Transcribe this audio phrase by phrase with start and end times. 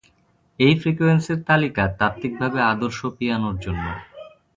[0.59, 3.85] এই ফ্রিকোয়েন্সির তালিকা তাত্ত্বিকভাবে আদর্শ পিয়ানোর জন্য।